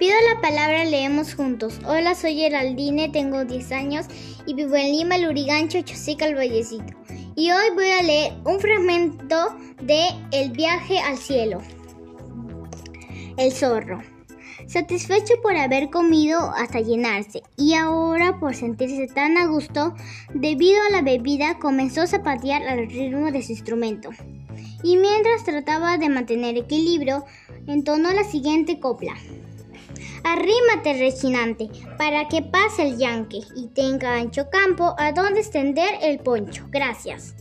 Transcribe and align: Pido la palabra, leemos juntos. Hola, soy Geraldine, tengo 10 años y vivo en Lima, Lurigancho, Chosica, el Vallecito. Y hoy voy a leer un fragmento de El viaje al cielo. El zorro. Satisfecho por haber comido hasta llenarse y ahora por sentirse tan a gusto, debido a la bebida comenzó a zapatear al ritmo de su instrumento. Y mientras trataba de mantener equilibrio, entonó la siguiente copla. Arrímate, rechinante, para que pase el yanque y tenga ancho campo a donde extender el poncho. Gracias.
Pido 0.00 0.14
la 0.32 0.40
palabra, 0.40 0.86
leemos 0.86 1.34
juntos. 1.34 1.78
Hola, 1.86 2.14
soy 2.14 2.34
Geraldine, 2.34 3.10
tengo 3.10 3.44
10 3.44 3.70
años 3.72 4.06
y 4.46 4.54
vivo 4.54 4.74
en 4.74 4.92
Lima, 4.92 5.18
Lurigancho, 5.18 5.82
Chosica, 5.82 6.24
el 6.24 6.36
Vallecito. 6.36 6.94
Y 7.36 7.50
hoy 7.50 7.66
voy 7.74 7.90
a 7.90 8.02
leer 8.02 8.32
un 8.46 8.58
fragmento 8.60 9.54
de 9.82 10.04
El 10.32 10.52
viaje 10.52 10.98
al 11.00 11.18
cielo. 11.18 11.60
El 13.36 13.52
zorro. 13.52 14.00
Satisfecho 14.66 15.34
por 15.42 15.54
haber 15.54 15.90
comido 15.90 16.50
hasta 16.56 16.80
llenarse 16.80 17.42
y 17.58 17.74
ahora 17.74 18.40
por 18.40 18.54
sentirse 18.54 19.06
tan 19.06 19.36
a 19.36 19.48
gusto, 19.48 19.94
debido 20.32 20.80
a 20.80 20.92
la 20.92 21.02
bebida 21.02 21.58
comenzó 21.58 22.00
a 22.00 22.06
zapatear 22.06 22.62
al 22.62 22.88
ritmo 22.88 23.30
de 23.30 23.42
su 23.42 23.52
instrumento. 23.52 24.08
Y 24.82 24.96
mientras 24.96 25.44
trataba 25.44 25.98
de 25.98 26.08
mantener 26.08 26.56
equilibrio, 26.56 27.26
entonó 27.66 28.14
la 28.14 28.24
siguiente 28.24 28.80
copla. 28.80 29.14
Arrímate, 30.24 30.94
rechinante, 30.98 31.68
para 31.96 32.28
que 32.28 32.42
pase 32.42 32.82
el 32.82 32.98
yanque 32.98 33.40
y 33.56 33.68
tenga 33.68 34.16
ancho 34.16 34.48
campo 34.50 34.94
a 34.98 35.12
donde 35.12 35.40
extender 35.40 35.90
el 36.02 36.18
poncho. 36.18 36.66
Gracias. 36.70 37.34